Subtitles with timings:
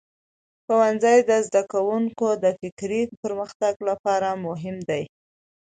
[0.65, 5.03] ښوونځی د زده کوونکو د فکري پرمختګ لپاره مهم دی.